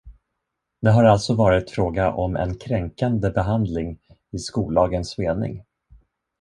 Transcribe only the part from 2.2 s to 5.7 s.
en kränkande behandling i skollagens mening.